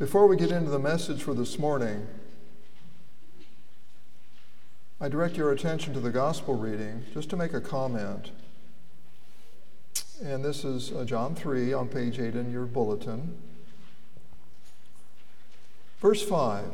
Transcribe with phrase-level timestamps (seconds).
[0.00, 2.06] Before we get into the message for this morning,
[4.98, 8.30] I direct your attention to the gospel reading just to make a comment.
[10.24, 13.36] And this is uh, John 3 on page 8 in your bulletin.
[16.00, 16.64] Verse 5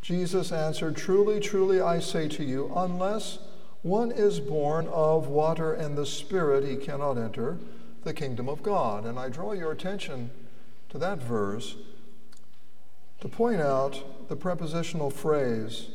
[0.00, 3.40] Jesus answered, Truly, truly, I say to you, unless
[3.82, 7.58] one is born of water and the Spirit, he cannot enter
[8.04, 9.04] the kingdom of God.
[9.04, 10.30] And I draw your attention
[10.94, 11.74] to that verse
[13.20, 15.88] to point out the prepositional phrase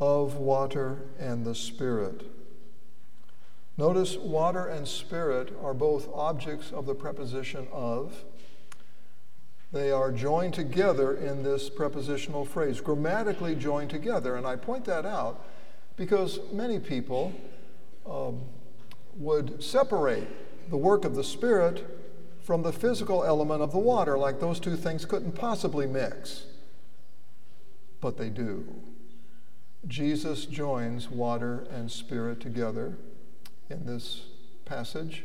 [0.00, 2.22] of water and the Spirit.
[3.76, 8.24] Notice water and spirit are both objects of the preposition of.
[9.70, 14.34] They are joined together in this prepositional phrase, grammatically joined together.
[14.34, 15.44] And I point that out
[15.94, 17.32] because many people
[18.04, 18.40] um,
[19.16, 20.26] would separate
[20.70, 22.05] the work of the Spirit
[22.46, 26.44] from the physical element of the water, like those two things couldn't possibly mix.
[28.00, 28.64] But they do.
[29.88, 32.98] Jesus joins water and spirit together
[33.68, 34.26] in this
[34.64, 35.24] passage.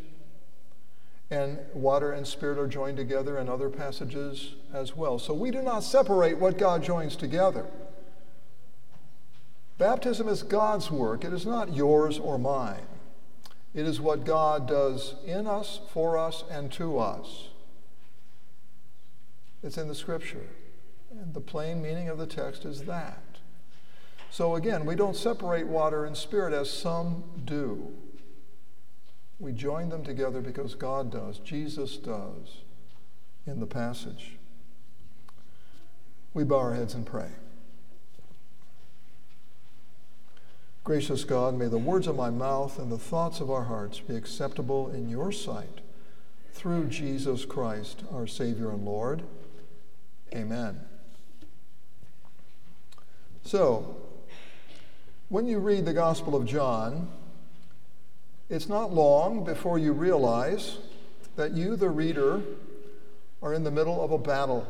[1.30, 5.20] And water and spirit are joined together in other passages as well.
[5.20, 7.67] So we do not separate what God joins together.
[9.78, 12.88] Baptism is God's work, it is not yours or mine.
[13.73, 17.50] It is what God does in us, for us, and to us.
[19.64, 20.47] It's in the scripture.
[21.11, 23.23] And the plain meaning of the text is that.
[24.30, 27.94] So again, we don't separate water and spirit as some do.
[29.39, 32.61] We join them together because God does, Jesus does
[33.45, 34.38] in the passage.
[36.33, 37.30] We bow our heads and pray.
[40.84, 44.16] Gracious God, may the words of my mouth and the thoughts of our hearts be
[44.16, 45.82] acceptable in your sight
[46.54, 49.22] through Jesus Christ, our Savior and Lord.
[50.34, 50.80] Amen.
[53.44, 53.96] So,
[55.30, 57.10] when you read the Gospel of John,
[58.50, 60.80] it's not long before you realize
[61.36, 62.42] that you, the reader,
[63.44, 64.67] are in the middle of a battle,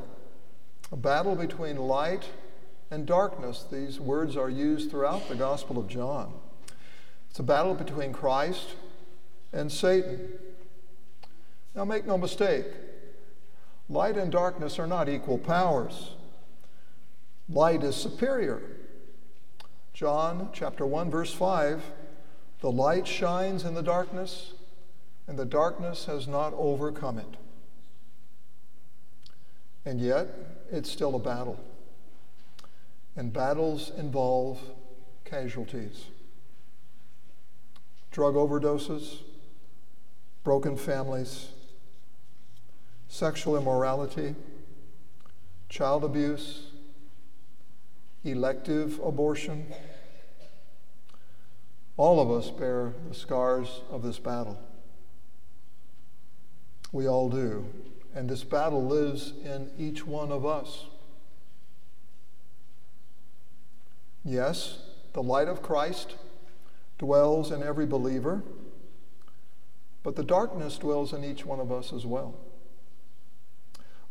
[0.91, 2.29] a battle between light
[2.91, 3.65] and darkness.
[3.71, 6.33] These words are used throughout the Gospel of John.
[7.29, 8.75] It's a battle between Christ
[9.53, 10.33] and Satan.
[11.73, 12.67] Now, make no mistake,
[13.89, 16.11] light and darkness are not equal powers.
[17.49, 18.61] Light is superior.
[19.93, 21.81] John chapter 1 verse 5
[22.61, 24.53] the light shines in the darkness,
[25.27, 27.37] and the darkness has not overcome it.
[29.83, 30.27] And yet,
[30.71, 31.59] it's still a battle.
[33.15, 34.61] And battles involve
[35.25, 36.05] casualties
[38.11, 39.19] drug overdoses,
[40.43, 41.47] broken families,
[43.07, 44.35] sexual immorality,
[45.69, 46.71] child abuse,
[48.25, 49.65] elective abortion
[52.01, 54.59] all of us bear the scars of this battle.
[56.91, 57.67] We all do.
[58.15, 60.85] And this battle lives in each one of us.
[64.23, 64.79] Yes,
[65.13, 66.15] the light of Christ
[66.97, 68.43] dwells in every believer,
[70.03, 72.35] but the darkness dwells in each one of us as well.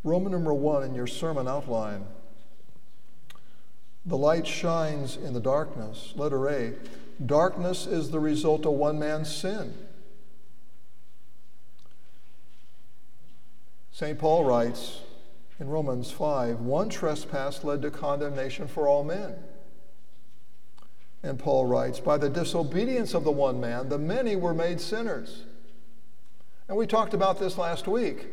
[0.02, 2.06] Roman number one in your sermon outline.
[4.06, 6.14] The light shines in the darkness.
[6.16, 6.72] Letter A.
[7.24, 9.74] Darkness is the result of one man's sin.
[13.92, 14.18] St.
[14.18, 15.02] Paul writes
[15.58, 19.34] in Romans 5 one trespass led to condemnation for all men.
[21.22, 25.44] And Paul writes, by the disobedience of the one man, the many were made sinners.
[26.68, 28.26] And we talked about this last week.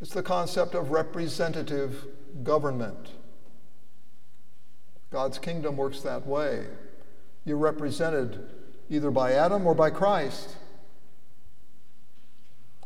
[0.00, 2.06] It's the concept of representative
[2.44, 3.10] government.
[5.10, 6.66] God's kingdom works that way.
[7.44, 8.50] You're represented
[8.90, 10.56] either by Adam or by Christ.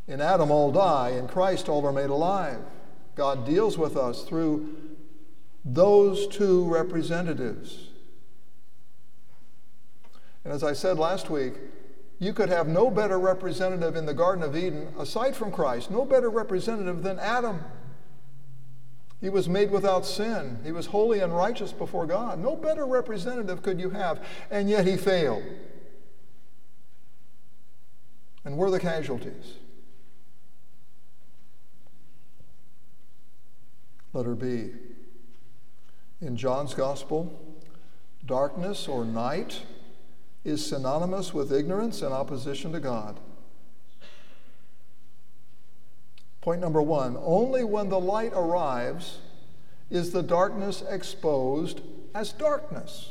[0.07, 1.11] In Adam, all die.
[1.11, 2.61] In Christ, all are made alive.
[3.15, 4.77] God deals with us through
[5.65, 7.90] those two representatives.
[10.45, 11.55] And as I said last week,
[12.19, 16.05] you could have no better representative in the Garden of Eden, aside from Christ, no
[16.05, 17.65] better representative than Adam.
[19.21, 20.59] He was made without sin.
[20.65, 22.39] He was holy and righteous before God.
[22.39, 25.43] No better representative could you have, and yet he failed.
[28.45, 29.55] And we're the casualties.
[34.13, 34.71] Letter B.
[36.21, 37.33] In John's Gospel,
[38.27, 39.63] darkness or night
[40.45, 43.19] is synonymous with ignorance and opposition to God.
[46.41, 49.19] Point number one only when the light arrives
[49.91, 51.81] is the darkness exposed
[52.15, 53.11] as darkness.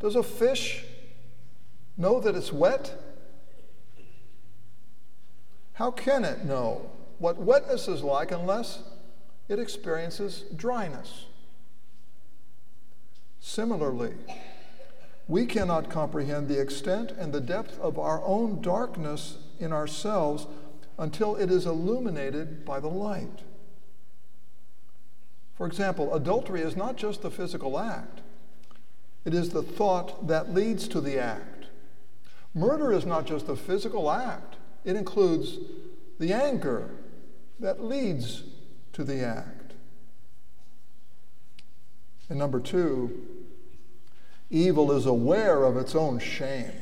[0.00, 0.84] Does a fish
[1.96, 3.02] know that it's wet?
[5.74, 8.82] How can it know what wetness is like unless
[9.48, 11.26] it experiences dryness?
[13.46, 14.12] Similarly,
[15.28, 20.48] we cannot comprehend the extent and the depth of our own darkness in ourselves
[20.98, 23.42] until it is illuminated by the light.
[25.54, 28.20] For example, adultery is not just the physical act,
[29.24, 31.66] it is the thought that leads to the act.
[32.52, 35.58] Murder is not just the physical act, it includes
[36.18, 36.90] the anger
[37.60, 38.42] that leads
[38.92, 39.74] to the act.
[42.28, 43.35] And number two,
[44.50, 46.72] evil is aware of its own shame.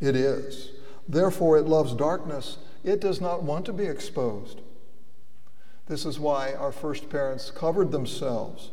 [0.00, 0.70] It is.
[1.08, 2.58] Therefore, it loves darkness.
[2.84, 4.60] It does not want to be exposed.
[5.86, 8.70] This is why our first parents covered themselves.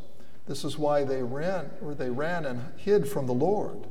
[0.48, 3.88] This is why they ran or they ran and hid from the Lord.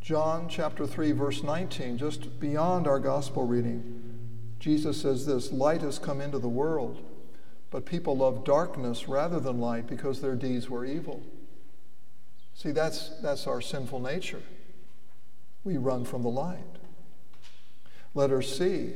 [0.00, 4.12] John chapter 3 verse 19 just beyond our gospel reading
[4.62, 7.02] Jesus says this, light has come into the world,
[7.72, 11.20] but people love darkness rather than light because their deeds were evil.
[12.54, 14.42] See, that's, that's our sinful nature.
[15.64, 16.58] We run from the light.
[18.14, 18.92] Letter C.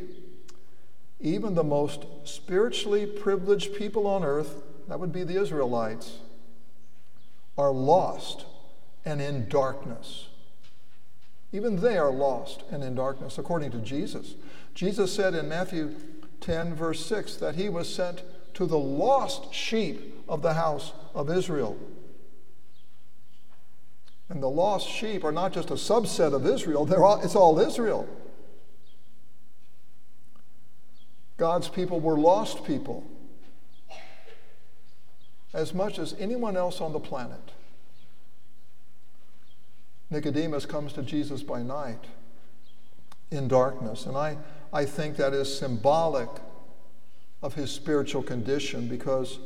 [1.21, 6.19] Even the most spiritually privileged people on earth, that would be the Israelites,
[7.57, 8.45] are lost
[9.05, 10.29] and in darkness.
[11.53, 14.35] Even they are lost and in darkness, according to Jesus.
[14.75, 15.95] Jesus said in Matthew
[16.41, 18.23] 10, verse 6, that he was sent
[18.55, 21.79] to the lost sheep of the house of Israel.
[24.29, 27.59] And the lost sheep are not just a subset of Israel, they're all, it's all
[27.59, 28.09] Israel.
[31.37, 33.05] God's people were lost people
[35.53, 37.53] as much as anyone else on the planet.
[40.11, 42.05] Nicodemus comes to Jesus by night
[43.31, 44.39] in darkness, and I,
[44.73, 46.29] I think that is symbolic
[47.43, 49.39] of his spiritual condition because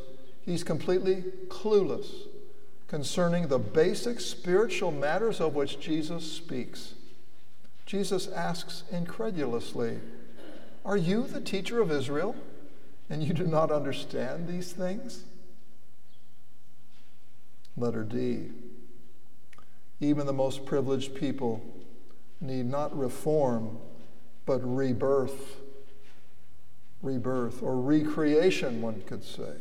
[0.42, 2.06] he's completely clueless
[2.90, 6.94] concerning the basic spiritual matters of which Jesus speaks.
[7.86, 10.00] Jesus asks incredulously,
[10.84, 12.34] Are you the teacher of Israel,
[13.08, 15.22] and you do not understand these things?
[17.76, 18.50] Letter D.
[20.00, 21.62] Even the most privileged people
[22.40, 23.78] need not reform,
[24.46, 25.58] but rebirth.
[27.02, 29.54] Rebirth, or recreation, one could say.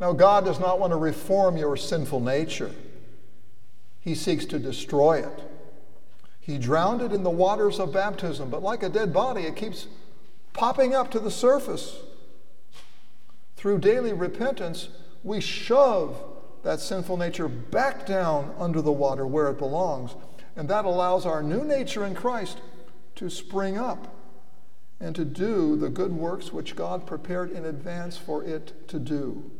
[0.00, 2.70] Now, God does not want to reform your sinful nature,
[4.00, 5.44] He seeks to destroy it.
[6.40, 9.86] He drowned it in the waters of baptism, but like a dead body, it keeps
[10.54, 11.96] popping up to the surface.
[13.56, 14.88] Through daily repentance,
[15.22, 16.16] we shove
[16.62, 20.14] that sinful nature back down under the water where it belongs.
[20.56, 22.58] And that allows our new nature in Christ
[23.16, 24.14] to spring up
[24.98, 29.50] and to do the good works which God prepared in advance for it to do.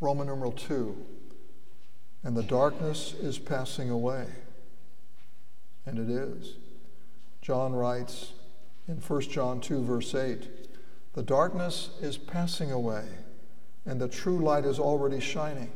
[0.00, 0.96] Roman numeral 2.
[2.22, 4.26] And the darkness is passing away.
[5.84, 6.56] And it is.
[7.40, 8.32] John writes
[8.88, 10.48] in 1 John 2, verse 8
[11.14, 13.04] The darkness is passing away,
[13.84, 15.70] and the true light is already shining.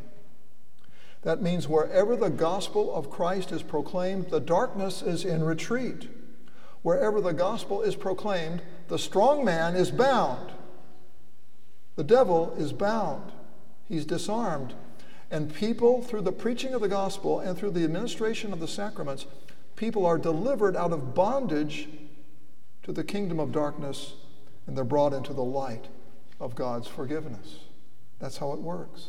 [1.22, 6.08] That means wherever the gospel of Christ is proclaimed, the darkness is in retreat.
[6.82, 10.52] Wherever the gospel is proclaimed, the strong man is bound.
[11.96, 13.32] The devil is bound.
[13.90, 14.72] He's disarmed.
[15.32, 19.26] And people, through the preaching of the gospel and through the administration of the sacraments,
[19.74, 21.88] people are delivered out of bondage
[22.84, 24.14] to the kingdom of darkness
[24.66, 25.86] and they're brought into the light
[26.38, 27.64] of God's forgiveness.
[28.20, 29.08] That's how it works.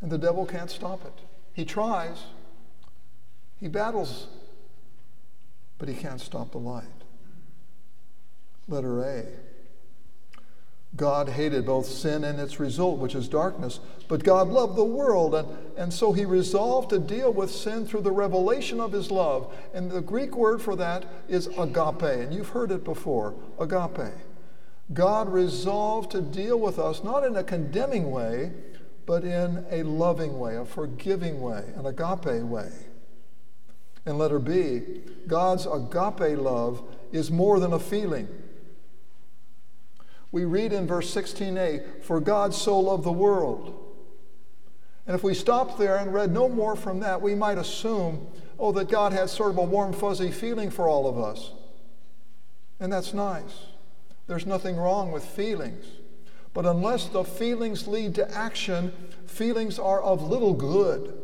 [0.00, 1.24] And the devil can't stop it.
[1.52, 2.22] He tries,
[3.58, 4.28] he battles,
[5.78, 6.84] but he can't stop the light.
[8.68, 9.24] Letter A.
[10.94, 15.34] God hated both sin and its result, which is darkness, but God loved the world,
[15.34, 19.54] and, and so he resolved to deal with sin through the revelation of his love.
[19.72, 24.12] And the Greek word for that is agape, and you've heard it before agape.
[24.92, 28.52] God resolved to deal with us not in a condemning way,
[29.06, 32.70] but in a loving way, a forgiving way, an agape way.
[34.04, 34.82] And letter B,
[35.26, 36.82] God's agape love
[37.12, 38.28] is more than a feeling.
[40.32, 43.78] We read in verse 16a, For God so loved the world.
[45.06, 48.26] And if we stopped there and read no more from that, we might assume,
[48.58, 51.52] oh, that God has sort of a warm, fuzzy feeling for all of us.
[52.80, 53.66] And that's nice.
[54.26, 55.84] There's nothing wrong with feelings.
[56.54, 58.92] But unless the feelings lead to action,
[59.26, 61.18] feelings are of little good.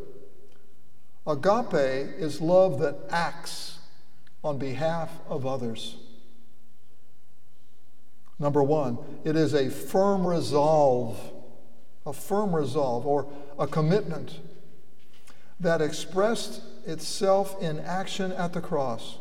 [1.26, 1.74] Agape
[2.18, 3.78] is love that acts
[4.42, 5.96] on behalf of others.
[8.38, 11.18] Number one, it is a firm resolve,
[12.06, 13.26] a firm resolve or
[13.58, 14.38] a commitment
[15.60, 19.18] that expressed itself in action at the cross.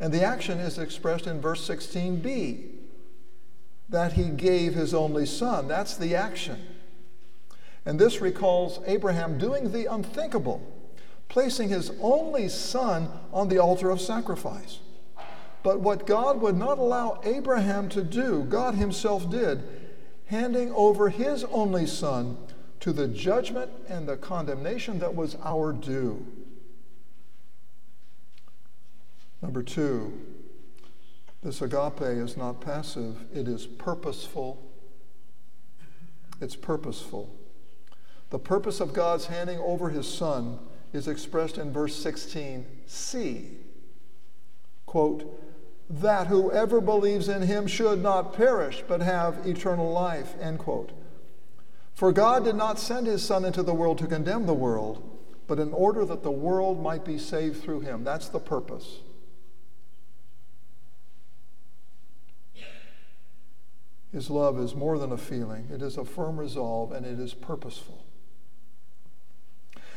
[0.00, 2.70] And the action is expressed in verse 16b
[3.90, 5.68] that he gave his only son.
[5.68, 6.58] That's the action.
[7.84, 10.62] And this recalls Abraham doing the unthinkable,
[11.28, 14.78] placing his only son on the altar of sacrifice.
[15.62, 19.62] But what God would not allow Abraham to do, God himself did,
[20.26, 22.36] handing over his only son
[22.80, 26.24] to the judgment and the condemnation that was our due.
[29.42, 30.20] Number two,
[31.42, 34.64] this agape is not passive, it is purposeful.
[36.40, 37.34] It's purposeful.
[38.30, 40.58] The purpose of God's handing over his son
[40.92, 43.54] is expressed in verse 16c.
[44.86, 45.47] Quote,
[45.90, 50.92] that whoever believes in him should not perish, but have eternal life, end quote.
[51.94, 55.02] For God did not send his Son into the world to condemn the world,
[55.46, 58.04] but in order that the world might be saved through him.
[58.04, 58.98] That's the purpose.
[64.12, 67.34] His love is more than a feeling, it is a firm resolve, and it is
[67.34, 68.04] purposeful.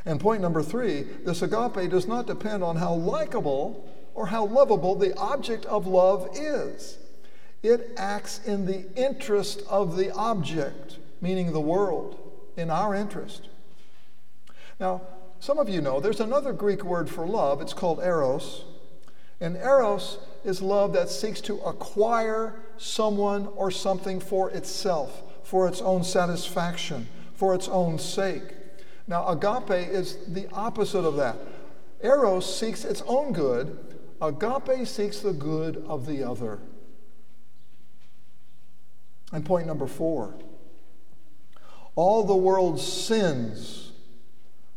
[0.06, 4.96] And point number three this agape does not depend on how likable or how lovable
[4.96, 6.98] the object of love is.
[7.64, 12.18] It acts in the interest of the object, meaning the world,
[12.58, 13.48] in our interest.
[14.80, 15.02] Now,
[15.40, 17.62] some of you know there's another Greek word for love.
[17.62, 18.64] It's called eros.
[19.40, 25.82] And eros is love that seeks to acquire someone or something for itself, for its
[25.82, 28.56] own satisfaction, for its own sake.
[29.08, 31.38] Now, agape is the opposite of that.
[32.04, 33.78] Eros seeks its own good,
[34.22, 36.60] Agape seeks the good of the other.
[39.32, 40.36] And point number four
[41.96, 43.92] all the world's sins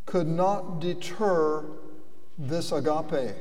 [0.04, 1.64] could not deter
[2.36, 3.36] this agape.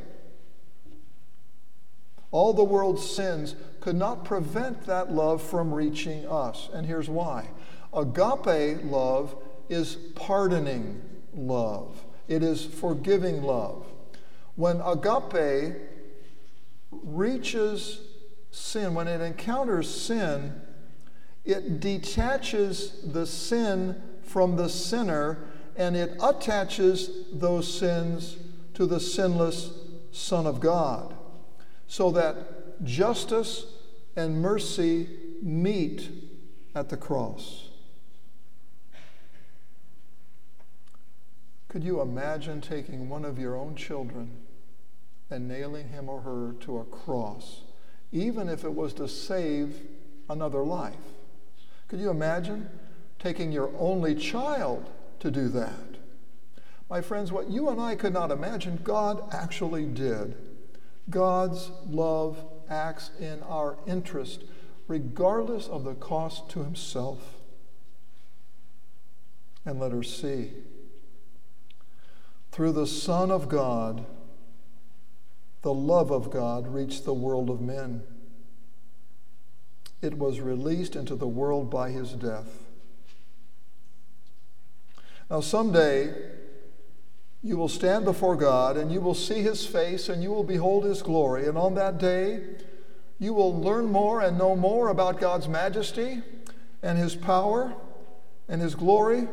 [2.31, 6.69] All the world's sins could not prevent that love from reaching us.
[6.73, 7.49] And here's why
[7.93, 9.35] agape love
[9.69, 11.01] is pardoning
[11.33, 13.85] love, it is forgiving love.
[14.55, 15.92] When agape
[17.03, 18.01] reaches
[18.51, 20.61] sin, when it encounters sin,
[21.45, 28.37] it detaches the sin from the sinner and it attaches those sins
[28.73, 29.71] to the sinless
[30.11, 31.15] Son of God
[31.87, 33.65] so that justice
[34.15, 35.09] and mercy
[35.41, 36.09] meet
[36.75, 37.69] at the cross.
[41.67, 44.37] Could you imagine taking one of your own children?
[45.33, 47.61] And nailing him or her to a cross,
[48.11, 49.81] even if it was to save
[50.29, 50.93] another life.
[51.87, 52.69] Could you imagine
[53.19, 55.97] taking your only child to do that?
[56.89, 60.35] My friends, what you and I could not imagine, God actually did.
[61.09, 64.43] God's love acts in our interest,
[64.87, 67.37] regardless of the cost to himself.
[69.65, 70.51] And let her see.
[72.51, 74.05] Through the Son of God,
[75.63, 78.03] the love of God reached the world of men.
[80.01, 82.67] It was released into the world by his death.
[85.29, 86.13] Now, someday,
[87.41, 90.83] you will stand before God and you will see his face and you will behold
[90.83, 91.47] his glory.
[91.47, 92.41] And on that day,
[93.17, 96.21] you will learn more and know more about God's majesty
[96.81, 97.73] and his power
[98.49, 99.29] and his glory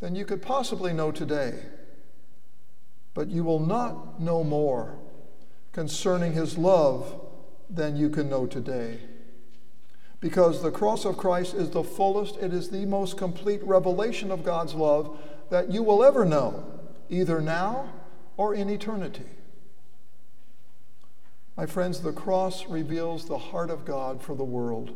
[0.00, 1.58] than you could possibly know today.
[3.12, 4.96] But you will not know more
[5.72, 7.20] concerning his love
[7.68, 8.98] than you can know today.
[10.20, 14.44] Because the cross of Christ is the fullest, it is the most complete revelation of
[14.44, 15.18] God's love
[15.50, 16.64] that you will ever know,
[17.08, 17.88] either now
[18.36, 19.24] or in eternity.
[21.56, 24.94] My friends, the cross reveals the heart of God for the world,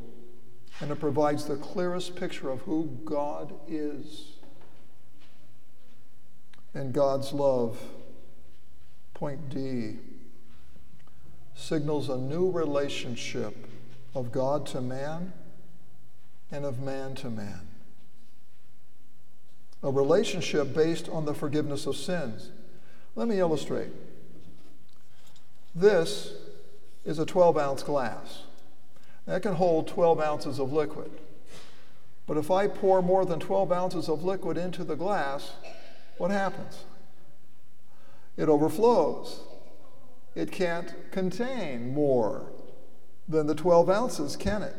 [0.80, 4.36] and it provides the clearest picture of who God is.
[6.74, 7.78] And God's love,
[9.14, 9.98] point D,
[11.54, 13.56] signals a new relationship
[14.14, 15.32] of God to man
[16.50, 17.68] and of man to man.
[19.82, 22.50] a relationship based on the forgiveness of sins.
[23.16, 23.90] Let me illustrate.
[25.74, 26.32] This
[27.04, 28.44] is a 12 ounce glass.
[29.26, 31.10] That can hold 12 ounces of liquid.
[32.26, 35.52] But if I pour more than 12 ounces of liquid into the glass,
[36.16, 36.84] what happens?
[38.38, 39.40] It overflows.
[40.34, 42.52] It can't contain more
[43.28, 44.76] than the 12 ounces, can it?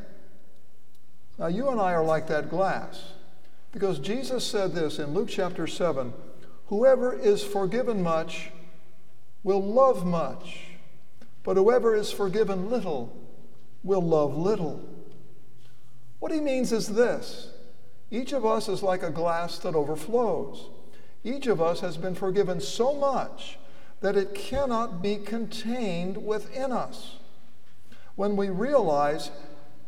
[1.37, 3.13] Now, you and I are like that glass
[3.71, 6.13] because Jesus said this in Luke chapter 7
[6.67, 8.51] Whoever is forgiven much
[9.43, 10.61] will love much,
[11.43, 13.15] but whoever is forgiven little
[13.83, 14.83] will love little.
[16.19, 17.49] What he means is this
[18.11, 20.69] each of us is like a glass that overflows.
[21.23, 23.57] Each of us has been forgiven so much
[24.05, 27.15] that it cannot be contained within us.
[28.13, 29.31] When we realize,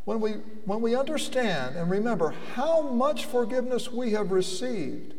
[0.05, 0.31] when we,
[0.65, 5.13] when we understand and remember how much forgiveness we have received,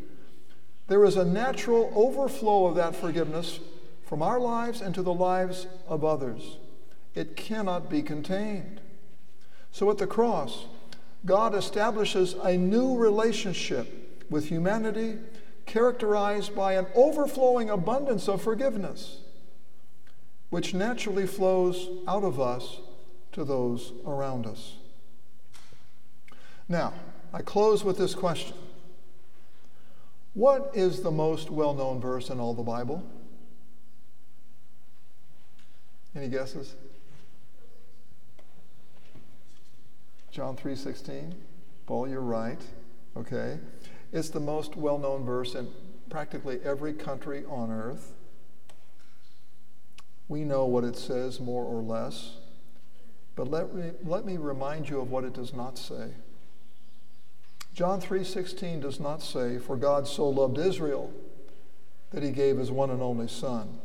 [0.89, 3.61] there is a natural overflow of that forgiveness
[4.05, 6.57] from our lives into the lives of others.
[7.15, 8.81] It cannot be contained.
[9.71, 10.65] So at the cross,
[11.25, 15.19] God establishes a new relationship with humanity
[15.69, 19.19] characterized by an overflowing abundance of forgiveness,
[20.51, 22.79] which naturally flows out of us
[23.33, 24.77] to those around us.
[26.69, 26.95] Now,
[27.33, 28.57] I close with this question
[30.35, 33.05] What is the most well known verse in all the Bible?
[36.17, 36.75] Any guesses?
[40.31, 41.35] John 3:16.
[41.87, 42.61] Paul, you're right.
[43.17, 43.59] Okay.
[44.13, 45.69] It's the most well-known verse in
[46.09, 48.15] practically every country on earth.
[50.29, 52.37] We know what it says more or less.
[53.37, 56.13] But let me, let me remind you of what it does not say.
[57.75, 61.13] John 3:16 does not say for God so loved Israel
[62.11, 63.79] that he gave his one and only son.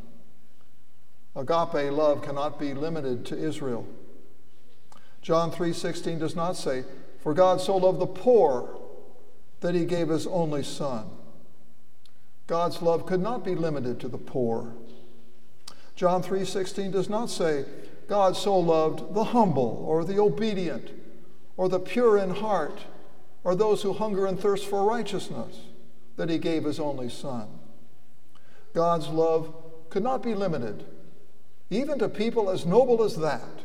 [1.35, 3.86] Agape love cannot be limited to Israel.
[5.21, 6.86] John 3:16 does not say,
[7.19, 8.83] "For God so loved the poor
[9.63, 11.10] that he gave his only son."
[12.45, 14.73] God's love could not be limited to the poor.
[15.95, 17.65] John 3:16 does not say,
[18.08, 20.91] "God so loved the humble or the obedient
[21.56, 22.82] or the pure in heart
[23.43, 25.62] or those who hunger and thirst for righteousness
[26.17, 27.47] that he gave his only son."
[28.73, 29.54] God's love
[29.89, 30.86] could not be limited
[31.69, 33.62] even to people as noble as that.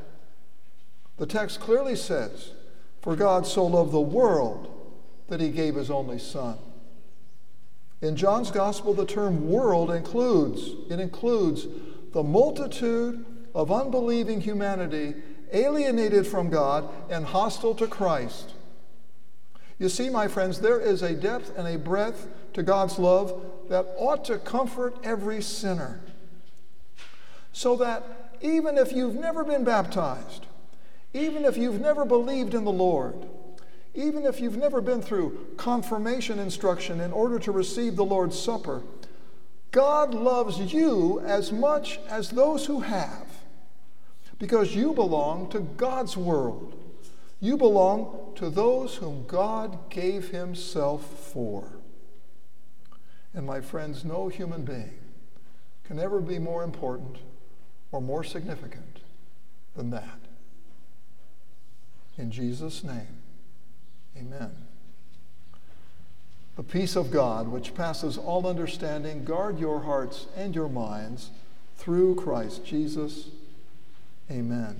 [1.16, 2.52] The text clearly says,
[3.00, 4.68] For God so loved the world
[5.28, 6.58] that he gave his only Son.
[8.00, 11.66] In John's gospel, the term world includes, it includes
[12.12, 15.14] the multitude of unbelieving humanity
[15.52, 18.52] alienated from God and hostile to Christ.
[19.78, 23.86] You see, my friends, there is a depth and a breadth to God's love that
[23.96, 26.00] ought to comfort every sinner.
[27.52, 30.46] So that even if you've never been baptized,
[31.12, 33.14] even if you've never believed in the Lord,
[33.98, 38.82] even if you've never been through confirmation instruction in order to receive the Lord's Supper,
[39.72, 43.26] God loves you as much as those who have
[44.38, 46.76] because you belong to God's world.
[47.40, 51.72] You belong to those whom God gave Himself for.
[53.34, 55.00] And my friends, no human being
[55.82, 57.16] can ever be more important
[57.90, 59.00] or more significant
[59.74, 60.20] than that.
[62.16, 63.17] In Jesus' name,
[64.18, 64.50] amen.
[66.56, 71.30] The peace of God, which passes all understanding, guard your hearts and your minds
[71.76, 73.28] through Christ Jesus.
[74.30, 74.76] Amen.